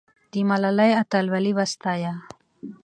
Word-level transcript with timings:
د 0.31 0.33
ملالۍ 0.49 0.91
اتلولي 1.01 1.51
وستایه. 1.57 2.13